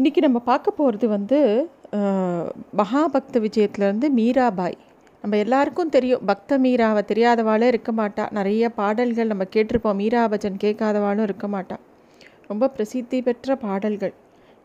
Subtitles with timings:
[0.00, 1.38] இன்றைக்கி நம்ம பார்க்க போகிறது வந்து
[2.80, 4.76] மகாபக்த விஜயத்துலேருந்து மீராபாய்.
[5.24, 8.24] நம்ம எல்லாருக்கும் தெரியும் பக்த மீராவை தெரியாதவாளே இருக்க மாட்டா.
[8.38, 11.76] நிறைய பாடல்கள் நம்ம கேட்டிருப்போம் மீரா பஜன் கேட்காதவாளும் இருக்க மாட்டா.
[12.50, 14.14] ரொம்ப பிரசித்தி பெற்ற பாடல்கள்.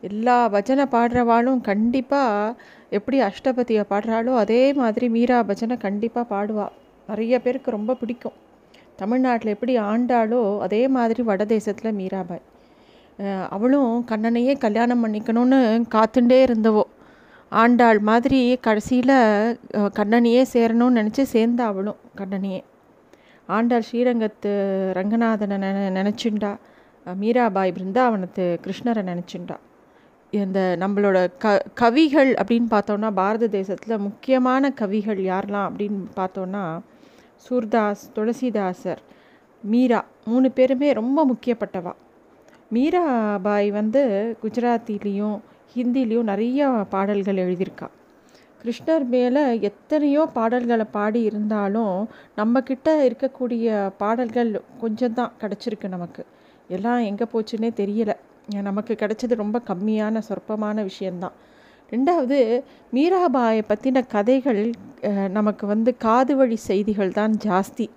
[0.03, 2.57] எல்லா பஜனை பாடுறவாளும் கண்டிப்பாக
[2.99, 6.75] எப்படி அஷ்டபதியை பாடுறாளோ அதே மாதிரி மீரா பஜனை கண்டிப்பாக பாடுவாள்
[7.09, 8.37] நிறைய பேருக்கு ரொம்ப பிடிக்கும்.
[9.01, 12.45] தமிழ்நாட்டில் எப்படி ஆண்டாளோ அதே மாதிரி வடதேசத்தில் மீராபாய்.
[13.55, 15.59] அவளும் கண்ணனையே கல்யாணம் பண்ணிக்கணும்னு
[15.95, 16.83] காத்துண்டே இருந்தவோ.
[17.51, 19.17] ஆண்டாள் மாதிரி கடைசியில்
[19.99, 22.61] கண்ணனையே சேரணும்னு நினச்சி சேர்ந்தா அவளும் கண்ணனையே.
[23.49, 24.51] ஆண்டாள் ஸ்ரீரங்கத்து
[24.97, 26.51] ரங்கநாதனை நினை நினச்சிண்டா.
[27.05, 29.57] மீராபாய் பிருந்தாவனத்து கிருஷ்ணரை நினச்சிண்டா.
[30.33, 36.63] இந்த நம்மளோட க கவிகள் அப்படின்னு பார்த்தோன்னா பாரத தேசத்தில் முக்கியமான கவிகள் யாரெல்லாம் அப்படின்னு பார்த்தோன்னா
[37.45, 39.01] சூர்தாஸ் துளசிதாசர்
[39.63, 41.93] மீரா மூணு பேருமே ரொம்ப முக்கியப்பட்டவா.
[42.75, 44.01] மீராபாய் வந்து
[44.41, 45.37] குஜராத்திலையும்
[45.73, 47.87] ஹிந்திலையும் நிறைய பாடல்கள் எழுதியிருக்கா.
[48.61, 51.97] கிருஷ்ணர் மேலே எத்தனையோ பாடல்களை பாடி இருந்தாலும்
[52.39, 53.67] நம்மக்கிட்ட இருக்கக்கூடிய
[54.01, 54.49] பாடல்கள்
[54.81, 56.23] கொஞ்சம் தான் கிடச்சிருக்கு நமக்கு.
[56.75, 58.13] எல்லாம் எங்கே போச்சுன்னே தெரியல.
[58.69, 61.37] நமக்கு கிடைச்சது ரொம்ப கம்மியான சொற்பமான விஷயந்தான்
[61.93, 62.37] ரெண்டாவது
[62.95, 64.61] மீராபாயை பற்றின கதைகள்
[65.37, 67.87] நமக்கு வந்து காது வழி செய்திகள் தான் ஜாஸ்தி.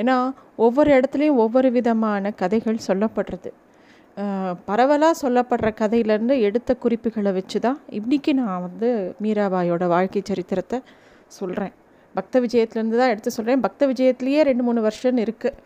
[0.00, 0.18] ஏன்னா
[0.66, 3.50] ஒவ்வொரு இடத்துலையும் ஒவ்வொரு விதமான கதைகள் சொல்லப்படுறது.
[4.68, 8.88] பரவலாக சொல்லப்படுற கதையிலேருந்து எடுத்த குறிப்புகளை வச்சு தான் இன்றைக்கி நான் வந்து
[9.24, 10.78] மீராபாயோட வாழ்க்கை சரித்திரத்தை
[11.38, 11.74] சொல்கிறேன்
[12.14, 15.56] பக்த விஜயத்துலேருந்து தான் எடுத்து சொல்கிறேன் பக்த விஜயத்துலேயே ரெண்டு மூணு வருஷம் இருக்குது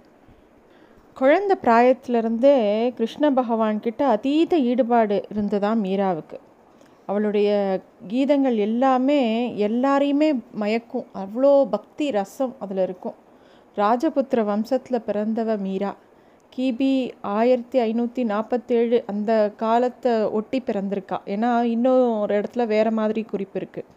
[1.16, 2.56] குழந்த பிராயத்திலிருந்தே
[2.98, 6.38] கிருஷ்ண பகவான்கிட்ட அதீத ஈடுபாடு இருந்ததா மீராவுக்கு.
[7.06, 7.50] அவளுடைய
[8.12, 9.20] கீதங்கள் எல்லாமே
[9.68, 10.30] எல்லாரையுமே
[10.62, 11.06] மயக்கும்.
[11.22, 13.16] அவ்வளோ பக்தி ரசம் அதில் இருக்கும்.
[13.76, 15.92] ராஜபுத்திர வம்சத்தில் பிறந்தவ மீரா.
[16.56, 21.18] கிபி ஆயிரத்தி ஐநூற்றி நாற்பத்தேழு அந்த காலத்தை ஒட்டி பிறந்திருக்கா.
[21.24, 23.88] ஏன்னா இன்னும் ஒரு இடத்துல வேறு மாதிரி குறிப்பு இருக்குது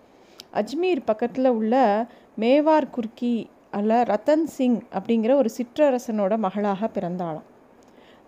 [0.53, 2.05] அஜ்மீர் பக்கத்தில் உள்ள
[2.39, 3.35] மேவார் குர்கி
[3.71, 7.49] அல்ல ரத்தன் சிங் அப்படிங்கிற ஒரு சிற்றரசனோட மகளாக பிறந்தாளாம்.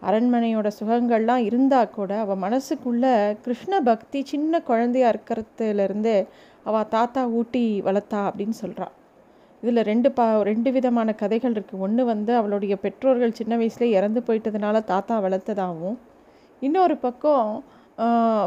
[0.01, 6.17] அரண்மனையோட சுகங்கள்லாம் இருந்தால் கூட அவள் மனசுக்குள்ளே கிருஷ்ண பக்தி சின்ன குழந்தையா இருக்கிறதுலேருந்தே
[6.63, 8.93] அவள் தாத்தா ஊட்டி வளர்த்தா அப்படின்னு சொல்கிறாள்
[9.63, 14.84] இதில் ரெண்டு பா ரெண்டு விதமான கதைகள் இருக்குது ஒன்று வந்து அவளுடைய பெற்றோர்கள் சின்ன வயசுலேயே இறந்து போயிட்டதுனால
[14.91, 15.97] தாத்தா வளர்த்ததாகவும்
[16.62, 17.50] இன்னொரு பக்கம்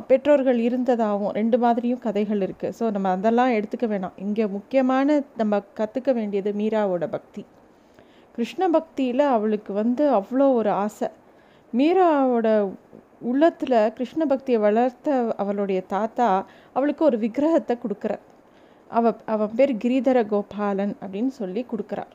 [0.08, 4.16] பெற்றோர்கள் இருந்ததாகவும் ரெண்டு மாதிரியும் கதைகள் இருக்குது ஸோ நம்ம அதெல்லாம் எடுத்துக்க வேணாம்.
[4.24, 7.42] இங்கே முக்கியமான நம்ம கற்றுக்க வேண்டியது மீராவோட பக்தி.
[8.36, 11.08] கிருஷ்ண பக்தியில் அவளுக்கு வந்து அவ்வளோ ஒரு ஆசை.
[11.72, 12.48] மீராவோட
[13.30, 16.28] உள்ளத்தில் கிருஷ்ண பக்தியை வளர்த்த அவளுடைய தாத்தா
[16.76, 18.12] அவளுக்கு ஒரு விக்கிரகத்தை கொடுக்குற
[18.90, 22.12] அவ அவன் பேர் கிரிதர கோபாலன் அப்படின்னு சொல்லி கொடுக்குறார்.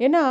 [0.00, 0.22] ஏன்னா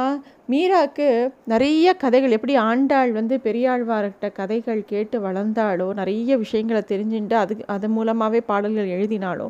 [0.49, 1.07] மீராக்கு
[1.43, 8.41] நிறைய கதைகள் எப்படி ஆண்டாள் வந்து பெரியாழ்வார்கிட்ட கதைகள் கேட்டு வளர்ந்தாலோ நிறைய விஷயங்களை தெரிஞ்சுட்டு அது அது மூலமாகவே
[8.41, 9.47] பாடல்கள் எழுதினாலோ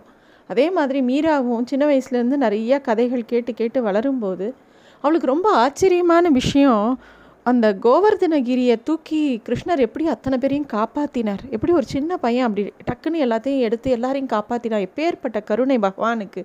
[0.50, 4.48] அதே மாதிரி மீராவும் சின்ன வயசுலேருந்து நிறைய கதைகள் கேட்டு கேட்டு வளரும்போது
[5.02, 7.00] அவளுக்கு ரொம்ப ஆச்சரியமான விஷயம்
[7.50, 13.66] அந்த கோவர்தனகிரியை தூக்கி கிருஷ்ணர் எப்படி அத்தனை பேரையும் காப்பாற்றினார் எப்படி ஒரு சின்ன பையன் அப்படி டக்குன்னு எல்லாத்தையும்
[13.68, 16.42] எடுத்து எல்லாரையும் காப்பாற்றினார் எப்பேற்பட்ட கருணை பகவானுக்கு.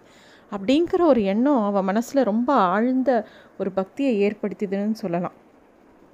[0.52, 3.10] அப்படிங்கிற ஒரு எண்ணம் அவன் மனசில் ரொம்ப ஆழ்ந்த
[3.58, 5.36] ஒரு பக்தியை ஏற்படுத்திதுன்னு சொல்லலாம்.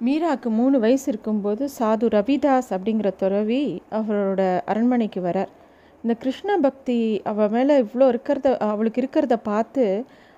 [0.01, 3.63] மீராக்கு மூணு வயசு இருக்கும்போது சாது ரவிதாஸ் அப்படிங்கிற துறவி
[3.99, 5.51] அவரோட அரண்மனைக்கு வரார்.
[6.03, 9.85] இந்த கிருஷ்ண பக்தி அவள் மேலே இவ்வளோ இருக்கிறத அவளுக்கு இருக்கிறத பார்த்து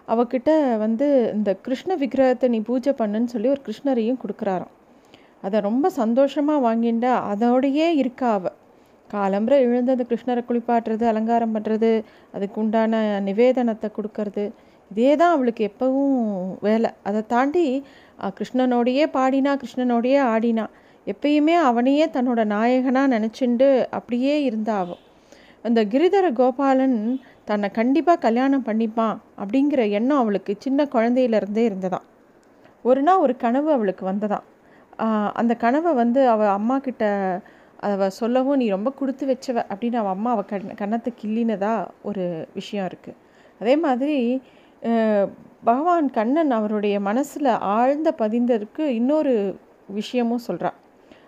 [0.07, 4.73] அவகிட்ட வந்து இந்த கிருஷ்ண விக்கிரகத்தை நீ பூஜை பண்ணுன்னு சொல்லி ஒரு கிருஷ்ணரையும் கொடுக்குறாராம்.
[5.41, 8.47] அதை ரொம்ப சந்தோஷமாக வாங்கிண்டா அதோடையே இருக்கா அவ.
[9.09, 11.91] காலம்புற எழுந்து அந்த கிருஷ்ணரை குளிப்பாட்டுறது அலங்காரம் பண்ணுறது
[12.31, 14.45] அதுக்கு உண்டான நிவேதனத்தை கொடுக்கறது.
[14.91, 16.17] இதே தான் அவளுக்கு எப்பவும்
[16.59, 16.89] வேலை.
[17.03, 17.65] அதை தாண்டி
[18.37, 20.65] கிருஷ்ணனோடையே பாடினா கிருஷ்ணனோடையே ஆடினா
[21.07, 25.01] எப்பயுமே அவனையே தன்னோட நாயகனாக நினச்சிண்டு அப்படியே இருந்தாவும்
[25.65, 26.97] அந்த கிரிதர கோபாலன்
[27.45, 32.05] தன்னை கண்டிப்பாக கல்யாணம் பண்ணிப்பான் அப்படிங்கிற எண்ணம் அவளுக்கு சின்ன குழந்தையிலேருந்தே இருந்ததாம்.
[32.85, 34.45] ஒரு நாள் ஒரு கனவு அவளுக்கு வந்ததாம்.
[35.33, 37.03] அந்த கனவை வந்து அவள் அம்மா கிட்ட
[37.87, 41.71] அவ சொல்லவும் நீ ரொம்ப கொடுத்து வச்சவ அப்படின்னு அவள் அம்மா அவள் கண் கன்னத்தை கிள்ளினதா
[42.01, 43.17] ஒரு விஷயம் இருக்குது
[43.61, 44.17] அதே மாதிரி
[45.63, 49.33] பகவான் கண்ணன் அவருடைய மனசில் ஆழ்ந்த பதிந்ததற்கு இன்னொரு
[49.89, 50.77] விஷயமும் சொல்கிறான்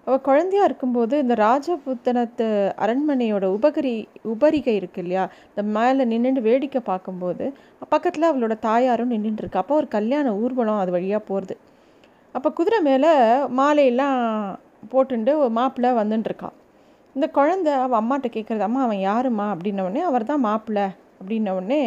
[0.07, 2.45] அவள் குழந்தையா இருக்கும்போது இந்த ராஜபுத்தனத்து
[2.77, 3.94] அரண்மனையோட உபகரி
[4.33, 5.23] உபரிகை இருக்கு இல்லையா?
[5.50, 7.45] இந்த மேலே நின்றுட்டு வேடிக்கை பார்க்கும்போது
[7.89, 11.55] பக்கத்தில் அவளோட தாயாரும் நின்றுட்டுருக்கு அப்போ ஒரு கல்யாண ஊர்வலம் அது வழியாக போகிறது
[12.35, 13.11] அப்போ குதிரை மேலே
[13.59, 14.19] மாலையெல்லாம்
[14.91, 16.57] போட்டுண்டு ஒரு மாப்பிள்ளை வந்துட்டுருக்கான்
[17.15, 19.45] இந்த குழந்தை அவள் அம்மாட்ட கேட்குறது அம்மா அவன் யாரும்மா?
[19.53, 20.85] அப்படின்னவுடனே அவர் தான் மாப்பிள்ளை.
[21.19, 21.81] அப்படின்னவுடனே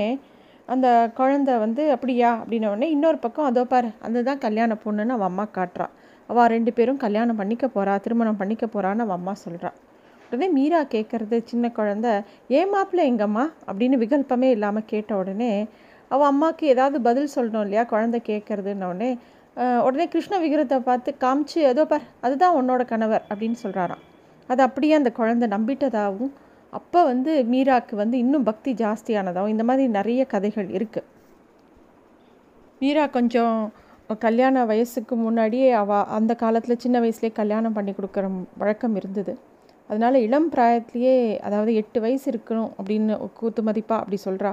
[0.68, 0.86] அந்த
[1.16, 2.30] குழந்தை வந்து அப்படியா?
[2.40, 5.92] அப்படின்னவுடனே இன்னொரு பக்கம் அதோ பாரு அந்த தான் கல்யாண பொண்ணுன்னு அவள் அம்மா காட்டுறான்
[6.28, 9.70] அவள் ரெண்டு பேரும் கல்யாணம் பண்ணிக்க போகிறா திருமணம் பண்ணிக்க போகிறான்னு அவள் அம்மா சொல்கிறா
[10.30, 13.44] உடனே மீரா கேட்குறது சின்ன குழந்த ஏன் மாப்பிள்ளை எங்கம்மா?
[13.66, 15.68] அப்படின்னு விகல்பமே இல்லாமல் கேட்ட உடனே
[16.08, 19.18] அவள் அம்மாவுக்கு ஏதாவது பதில் சொல்லணும் இல்லையா குழந்தை கேட்குறதுன்ன உடனே
[19.82, 24.02] உடனே கிருஷ்ண விக்கிரத்தை பார்த்து காமிச்சு ஏதோ பார் அதுதான் உன்னோட கணவர் அப்படின்னு சொல்கிறாராம்
[24.48, 26.32] அது அப்படியே அந்த குழந்தை நம்பிட்டதாகவும்
[26.70, 31.06] அப்போ வந்து மீராக்கு வந்து இன்னும் பக்தி ஜாஸ்தியானதாகவும் இந்த மாதிரி நிறைய கதைகள் இருக்குது
[32.80, 33.72] மீரா கொஞ்சம்
[34.14, 38.26] கல்யாண வயசுக்கு முன்னாடியே அவள் அந்த காலத்தில் சின்ன வயசுலேயே கல்யாணம் பண்ணி கொடுக்குற
[38.62, 39.32] வழக்கம் இருந்தது.
[39.90, 41.14] அதனால் இளம் பிராயத்திலேயே
[41.46, 44.52] அதாவது எட்டு வயசு இருக்கணும் அப்படின்னு கூத்து மதிப்பாக அப்படி சொல்கிறா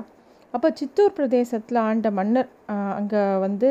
[0.54, 2.50] அப்போ சித்தூர் பிரதேசத்தில் ஆண்ட மன்னர்
[2.98, 3.70] அங்கே வந்து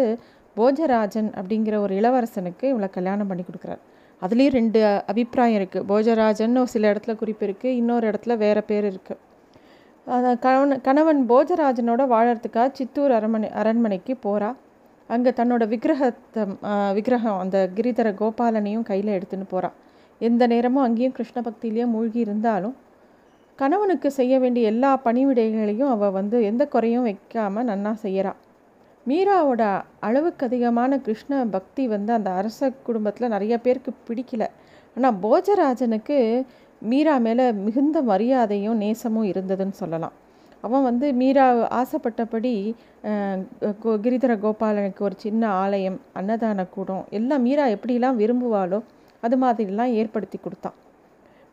[0.57, 3.83] போஜராஜன் அப்படிங்கிற ஒரு இளவரசனுக்கு இவளை கல்யாணம் பண்ணி கொடுக்குறார்.
[4.23, 4.81] அதுலேயும் ரெண்டு
[5.13, 9.21] அபிப்பிராயம் இருக்குது போஜராஜன் சில இடத்துல குறிப்பு இருக்குது இன்னொரு இடத்துல வேறு பேர் இருக்குது
[10.45, 14.51] கணவன் கணவன் போஜராஜனோட வாழறதுக்காக சித்தூர் அரண்மனை அரண்மனைக்கு போகிறா
[15.13, 16.43] அங்கே தன்னோட விக்கிரகத்தை
[16.97, 19.77] விக்கிரகம் அந்த கிரிதர கோபாலனையும் கையில் எடுத்துன்னு போகிறாள்
[20.21, 22.77] எந்த நேரமும் அங்கேயும் கிருஷ்ண பக்தியிலேயே மூழ்கி இருந்தாலும்
[23.59, 28.39] கணவனுக்கு செய்ய வேண்டிய எல்லா பணிவிடைகளையும் அவள் வந்து எந்த குறையும் வைக்காமல் நன்னா செய்கிறாள்
[29.07, 29.63] மீராவோட
[30.01, 34.45] அளவுக்கு அதிகமான கிருஷ்ண பக்தி வந்து அந்த அரச குடும்பத்தில் நிறைய பேருக்கு பிடிக்கல.
[34.97, 36.19] ஆனால் போஜராஜனுக்கு
[36.83, 40.15] மீரா மேலே மிகுந்த மரியாதையும் நேசமும் இருந்ததுன்னு சொல்லலாம்.
[40.63, 41.47] அவன் வந்து மீரா
[41.81, 42.55] ஆசைப்பட்டபடி
[44.05, 48.81] கிரிதர கோபாலனுக்கு ஒரு சின்ன ஆலயம் அன்னதான கூடம் எல்லாம் மீரா எப்படிலாம் விரும்புவாளோ
[49.23, 50.77] அது மாதிரிலாம் ஏற்படுத்தி கொடுத்தான்.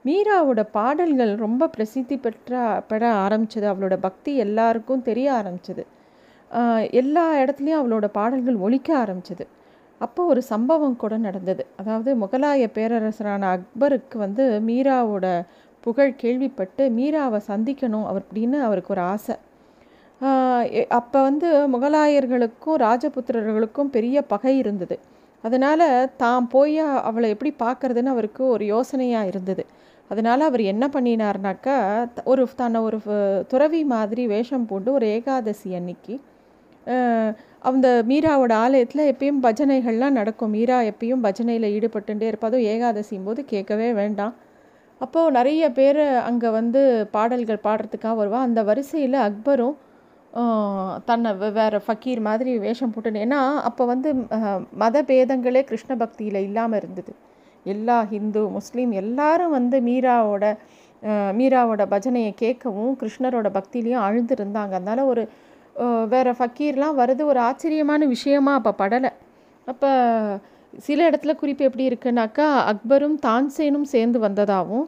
[0.06, 5.84] மீராவோட பாடல்கள் ரொம்ப பிரசித்தி பெற்ற பெற ஆரம்பிச்சது அவளோட பக்தி எல்லாருக்கும் தெரிய ஆரம்பிச்சது.
[7.02, 9.46] எல்லா இடத்துலையும் அவளோட பாடல்கள் ஒழிக்க ஆரம்பிச்சது.
[10.02, 11.64] அப்போ ஒரு சம்பவம் கூட நடந்தது.
[11.80, 15.26] அதாவது முகலாய பேரரசரான அக்பருக்கு வந்து மீராவோட
[15.86, 19.36] புகழ் கேள்விப்பட்டு மீராவை சந்திக்கணும் அவர் அப்படின்னு அவருக்கு ஒரு ஆசை.
[21.00, 24.96] அப்போ வந்து முகலாயர்களுக்கும் ராஜபுத்திரர்களுக்கும் பெரிய பகை இருந்தது.
[25.44, 25.86] அதனால்
[26.24, 26.80] தான் போய்
[27.10, 29.64] அவளை எப்படி பார்க்குறதுன்னு அவருக்கு ஒரு யோசனையாக இருந்தது.
[30.12, 31.76] அதனால் அவர் என்ன பண்ணினார்னாக்கா
[32.32, 33.00] ஒரு தன்னை ஒரு
[33.52, 36.16] துறவி மாதிரி வேஷம் பூண்டு ஒரு ஏகாதசி அன்னைக்கு
[37.70, 40.54] அந்த மீராவோட ஆலயத்தில் எப்பயும் பஜனைகள்லாம் நடக்கும்.
[40.58, 44.34] மீரா எப்பயும் பஜனையில் ஈடுபட்டுட்டே இருப்பதும் ஏகாதசியும் போது கேட்கவே வேண்டாம்.
[45.04, 46.82] அப்போது நிறைய பேர் அங்கே வந்து
[47.16, 48.40] பாடல்கள் பாடுறதுக்காக வருவா.
[48.48, 49.78] அந்த வரிசையில் அக்பரும்
[51.10, 51.30] தன்னை
[51.60, 54.10] வேறு ஃபக்கீர் மாதிரி வேஷம் போட்டுன்னு ஏன்னா அப்போ வந்து
[54.82, 57.14] மத பேதங்களே கிருஷ்ண பக்தியில் இல்லாமல் இருந்தது.
[57.66, 60.46] எல்லா ஹிந்து முஸ்லீம் எல்லாரும் வந்து மீராவோட
[61.40, 64.74] மீராவோட பஜனையை கேட்கவும் கிருஷ்ணரோட பக்தியிலையும் அழுந்திருந்தாங்க.
[64.80, 65.24] அதனால் ஒரு
[66.14, 69.12] வேறு ஃபக்கீர்லாம் வருது ஒரு ஆச்சரியமான விஷயமா அப்போ படலை.
[69.68, 69.92] அப்போ
[70.74, 74.88] சில இடத்துல குறிப்பு எப்படி இருக்குனாக்கா அக்பரும் தான்சேனும் சேர்ந்து வந்ததாகவும்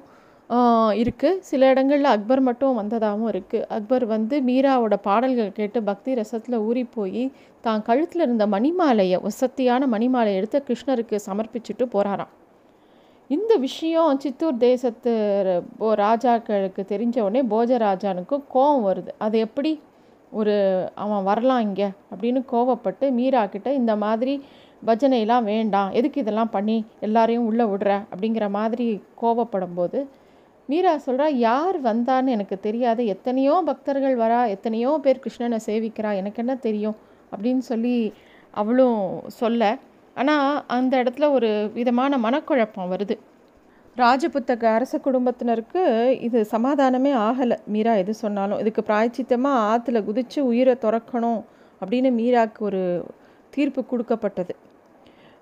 [0.94, 6.84] இருக்குது சில இடங்களில் அக்பர் மட்டும் வந்ததாகவும் இருக்குது அக்பர் வந்து மீராவோட பாடல்கள் கேட்டு பக்தி ரசத்தில் ஊறி
[6.96, 7.32] போய்
[7.62, 12.34] தான் கழுத்தில் இருந்த மணிமாலையை வசத்தியான மணிமாலையை எடுத்து கிருஷ்ணருக்கு சமர்ப்பிச்சுட்டு போகிறாராம்
[13.30, 15.12] இந்த விஷயம் சித்தூர் தேசத்து
[15.96, 19.12] ராஜாக்களுக்கு தெரிஞ்ச உடனே போஜராஜானுக்கும் கோவம் வருது.
[19.18, 19.80] அது எப்படி?
[20.32, 20.56] ஒரு
[20.96, 24.42] அவன் வரலாம் இங்கே அப்படின்னு கோவப்பட்டு மீரா கிட்ட இந்த மாதிரி
[24.86, 25.92] பஜனைலாம் வேண்டாம்.
[25.92, 28.02] எதுக்கு இதெல்லாம் பண்ணி எல்லாரையும் உள்ளே விடுற?
[28.16, 30.08] அப்படிங்கிற மாதிரி கோவப்படும் போது
[30.68, 33.06] மீரா சொல்கிறா யார் வந்தான்னு எனக்கு தெரியாது.
[33.06, 36.16] எத்தனையோ பக்தர்கள் வரா எத்தனையோ பேர் கிருஷ்ணனை சேவிக்கிறா.
[36.16, 36.96] எனக்கு என்ன தெரியும்?
[37.36, 38.14] அப்படின்னு சொல்லி
[38.52, 39.78] அவளும் சொல்ல.
[40.16, 43.18] ஆனால் அந்த இடத்துல ஒரு விதமான மனக்குழப்பம் வருது.
[43.98, 45.84] ராஜபுத்தக அரச குடும்பத்தினருக்கு
[46.22, 47.58] இது சமாதானமே ஆகலை.
[47.66, 51.42] மீரா எது சொன்னாலும் இதுக்கு பிராய்ச்சித்தமாக ஆற்றுல குதித்து உயிரை துறக்கணும்.
[51.86, 53.06] அப்படின்னு மீராவுக்கு ஒரு
[53.50, 54.56] தீர்ப்பு கொடுக்கப்பட்டது.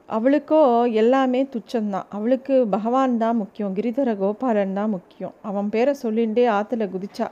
[0.09, 0.59] அவளுக்கோ
[1.01, 2.07] எல்லாமே துச்சம்தான்.
[2.09, 3.73] அவளுக்கு பகவான் தான் முக்கியம்.
[3.75, 5.33] கிரிதர கோபாலன் தான் முக்கியம்.
[5.41, 7.27] அவன் பேரை சொல்லிகிட்டே ஆற்றுல குதிச்சா.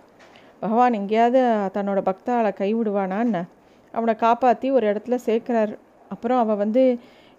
[0.59, 1.41] பகவான் எங்கேயாவது
[1.77, 3.41] தன்னோட பக்தாளை கைவிடுவானான்னு
[3.93, 5.75] அவனை காப்பாற்றி ஒரு இடத்துல சேர்க்குறாரு.
[6.11, 6.83] அப்புறம் அவள் வந்து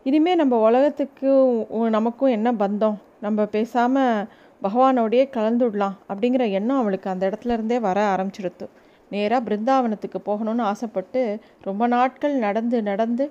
[0.07, 2.99] இனிமேல் நம்ம உலகத்துக்கும் நமக்கும் என்ன பந்தம்?
[3.21, 4.27] நம்ம பேசாமல்
[4.63, 8.67] பகவானோடையே கலந்துடலாம் அப்படிங்கிற எண்ணம் அவளுக்கு அந்த இடத்துல இருந்தே வர ஆரம்பிச்சிருத்து
[9.11, 11.21] நேராக பிருந்தாவனத்துக்கு போகணும்னு ஆசைப்பட்டு
[11.61, 13.25] ரொம்ப நாட்கள் நடந்து நடந்து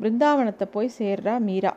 [0.00, 1.72] பிருந்தாவனத்தை போய் சேர்றா மீரா.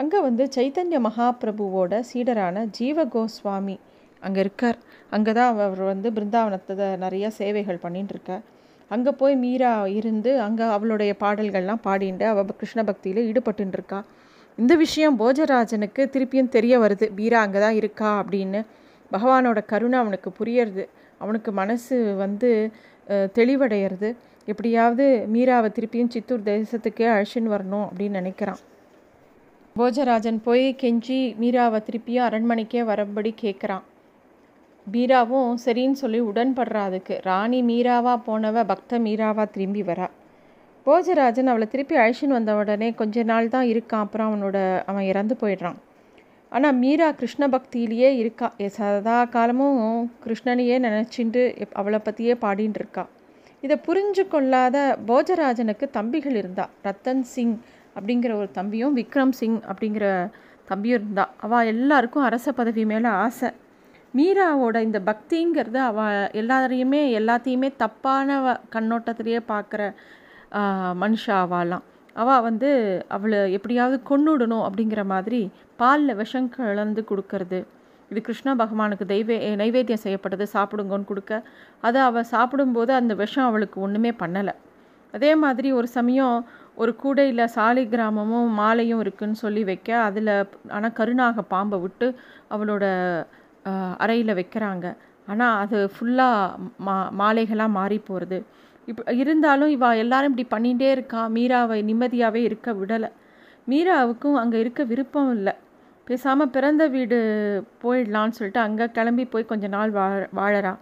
[0.00, 3.76] அங்கே வந்து சைத்தன்ய மகாபிரபுவோட சீடரான ஜீவ கோஸ்வாமி
[4.26, 4.78] அங்கே இருக்கார்.
[5.14, 8.44] அங்கே தான் அவர் வந்து பிருந்தாவனத்தை நிறையா சேவைகள் பண்ணிட்டு இருக்கார்
[8.90, 14.00] அங்கே போய் மீரா இருந்து அங்கே அவளுடைய பாடல்கள்லாம் பாடிண்டு அவள் கிருஷ்ண பக்தியில் ஈடுபட்டு இருக்கா
[14.58, 17.06] இந்த விஷயம் போஜராஜனுக்கு திருப்பியும் தெரிய வருது.
[17.18, 18.60] மீரா அங்கே தான் இருக்கா அப்படின்னு
[19.10, 20.84] பகவானோட கருணை அவனுக்கு புரியறது.
[21.22, 22.50] அவனுக்கு மனசு வந்து
[23.38, 24.08] தெளிவடையிறது.
[24.46, 28.60] எப்படியாவது மீராவை திருப்பியும் சித்தூர் தேசத்துக்கே அழைச்சின்னு வரணும் அப்படின்னு நினைக்கிறான்.
[29.76, 33.84] போஜராஜன் போய் கெஞ்சி மீராவை திருப்பியும் அரண்மனைக்கே வரபடி கேட்குறான்.
[34.92, 37.20] மீராவும் சரின்னு சொல்லி உடன்படுறா அதுக்கு.
[37.22, 40.08] ராணி மீராவாக போனவ பக்த மீராவாக திரும்பி வரா.
[40.86, 44.04] போஜராஜன் அவளை திருப்பி அழைச்சின்னு வந்த உடனே கொஞ்ச நாள் தான் இருக்கான்.
[44.06, 45.78] அப்புறம் அவனோட அவன் இறந்து போயிடுறான்.
[46.52, 48.48] ஆனால் மீரா கிருஷ்ண பக்தியிலேயே இருக்கா.
[48.78, 53.06] சதா காலமும் கிருஷ்ணனையே நினச்சிட்டு அவளை பற்றியே பாடின்னு இருக்கா.
[53.64, 54.78] இதை புரிஞ்சு கொள்ளாத
[55.08, 56.64] போஜராஜனுக்கு தம்பிகள் இருந்தா.
[56.86, 57.54] ரத்தன் சிங்
[57.96, 60.06] அப்படிங்கிற ஒரு தம்பியும் விக்ரம் சிங் அப்படிங்கிற
[60.70, 61.24] தம்பியும் இருந்தா.
[61.44, 63.50] அவள் எல்லாருக்கும் அரச பதவி மேலே ஆசை.
[64.14, 68.36] மீராவோட இந்த பக்திங்கிறது அவள் எல்லாரையுமே எல்லாத்தையுமே தப்பான
[68.74, 69.82] கண்ணோட்டத்திலேயே பார்க்குற
[71.02, 71.84] மனுஷா ஆவாலாம்
[72.16, 72.70] அவள் வந்து
[73.08, 75.40] அவளை எப்படியாவது கொண்டுடணும் அப்படிங்கிற மாதிரி
[75.76, 77.58] பாலில் விஷம் கலந்து கொடுக்கறது.
[78.14, 81.32] இது கிருஷ்ண பகவானுக்கு தெய்வே நைவேத்தியம் செய்யப்பட்டது சாப்பிடுங்கன்னு கொடுக்க.
[81.86, 84.54] அதை அவள் சாப்பிடும்போது அந்த விஷம் அவளுக்கு ஒன்றுமே பண்ணலை.
[85.14, 86.36] அதே மாதிரி ஒரு சமயம்
[86.82, 90.30] ஒரு கூடையில் சாலை கிராமமும் மாலையும் இருக்குன்னு சொல்லி வைக்க அதில்
[90.76, 92.06] ஆனால் கருணாக பாம்பை விட்டு
[92.54, 92.84] அவளோட
[94.04, 94.86] அறையில் வைக்கிறாங்க.
[95.32, 98.38] ஆனால் அது ஃபுல்லாக மா மாலைகளாக மாறி போகிறது
[98.90, 101.20] இப்போ இருந்தாலும் இவா எல்லாரும் இப்படி பண்ணிகிட்டே இருக்கா.
[101.36, 103.10] மீராவை நிம்மதியாகவே இருக்க விடலை.
[103.72, 105.54] மீராவுக்கும் அங்கே இருக்க விருப்பம் இல்லை.
[106.08, 107.18] பேசாமல் பிறந்த வீடு
[107.82, 110.72] போயிடலான்னு சொல்லிட்டு அங்கே கிளம்பி போய் கொஞ்ச நாள் வாழ வாழறா.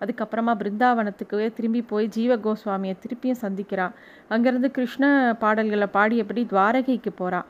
[0.00, 3.86] அதுக்கப்புறமா பிருந்தாவனத்துக்கு திரும்பி போய் ஜீவ கோஸ்வாமியை திருப்பியும் சந்திக்கிறா.
[4.34, 5.04] அங்கேருந்து கிருஷ்ண
[5.42, 7.40] பாடல்களை பாடியபடி துவாரகைக்கு போகிறா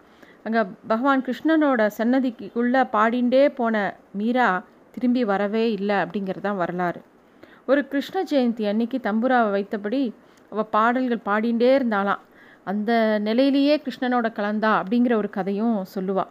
[0.47, 3.75] அங்கே பகவான் கிருஷ்ணனோட சன்னதிக்குள்ளே பாடிண்டே போன
[4.21, 4.49] மீரா
[4.97, 7.01] திரும்பி வரவே இல்லை அப்படிங்கிறது தான் வரலாறு.
[7.71, 10.03] ஒரு கிருஷ்ண ஜெயந்தி அன்னைக்கு தம்புராவை வைத்தபடி
[10.53, 12.23] அவள் பாடல்கள் பாடிண்டே இருந்தாலாம்
[12.71, 12.93] அந்த
[13.29, 16.31] நிலையிலேயே கிருஷ்ணனோட கலந்தா அப்படிங்கிற ஒரு கதையும் சொல்லுவாள்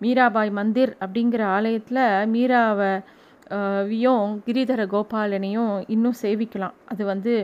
[0.00, 2.90] மீராபாய் மந்திர் அப்படிங்கிற ஆலயத்தில் மீராவை
[3.90, 6.76] வியும் கிரிதர கோபாலனையும் இன்னும் சேவிக்கலாம்.
[6.92, 7.34] அது வந்து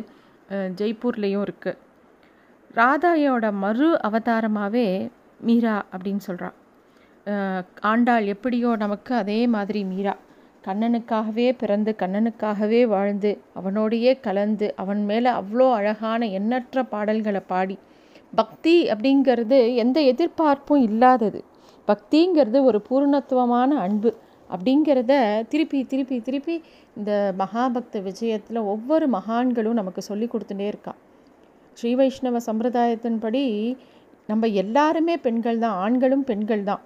[0.79, 1.81] ஜெய்ப்பூர்லேயும் இருக்குது
[2.79, 4.87] ராதாயோட மறு அவதாரமாகவே
[5.49, 6.57] மீரா அப்படின்னு சொல்கிறான்
[7.91, 10.15] ஆண்டாள் எப்படியோ நமக்கு அதே மாதிரி மீரா.
[10.67, 17.77] கண்ணனுக்காகவே பிறந்து கண்ணனுக்காகவே வாழ்ந்து அவனோடையே கலந்து அவன் மேலே அவ்வளோ அழகான எண்ணற்ற பாடல்களை பாடி.
[18.33, 21.41] பக்தி அப்படிங்கிறது எந்த எதிர்பார்ப்பும் இல்லாதது.
[21.89, 24.11] பக்திங்கிறது ஒரு பூர்ணத்துவமான அன்பு
[24.51, 25.13] அப்படிங்கிறத
[25.53, 26.55] திருப்பி திருப்பி திருப்பி
[26.99, 30.93] இந்த மகாபக்த விஜயத்தில் ஒவ்வொரு மகான்களும் நமக்கு சொல்லி கொடுத்துட்டே இருக்கா.
[31.79, 33.45] ஸ்ரீ வைஷ்ணவ சம்பிரதாயத்தின்படி
[34.31, 36.83] நம்ம எல்லாருமே பெண்கள் தான் ஆண்களும் பெண்கள் தான்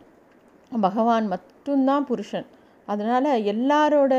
[0.84, 2.46] பகவான் மட்டும்தான் புருஷன்.
[2.92, 4.14] அதனால் எல்லாரோட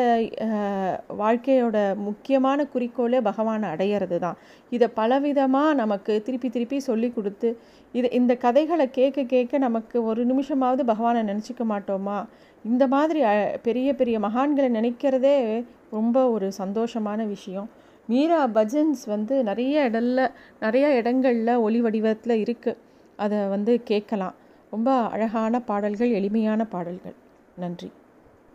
[1.21, 4.38] வாழ்க்கையோட முக்கியமான குறிக்கோளே பகவானை அடையிறது தான்.
[4.75, 7.50] இதை பலவிதமாக நமக்கு திருப்பி திருப்பி சொல்லி கொடுத்து
[7.97, 12.17] இது இந்த கதைகளை கேட்க கேட்க நமக்கு ஒரு நிமிஷமாவது பகவானை நினச்சிக்க மாட்டோமா?
[12.65, 13.21] இந்த மாதிரி
[13.67, 15.38] பெரிய பெரிய மகான்களை நினைக்கிறதே
[15.97, 17.69] ரொம்ப ஒரு சந்தோஷமான விஷயம்.
[18.09, 20.19] மீரா பஜன்ஸ் வந்து நிறைய இடல்ல
[20.65, 22.81] நிறைய இடங்களில் ஒளி வடிவத்தில் இருக்குது
[23.25, 24.36] அதை வந்து கேட்கலாம்
[24.74, 27.15] ரொம்ப அழகான பாடல்கள் எளிமையான பாடல்கள்.
[27.63, 27.89] நன்றி.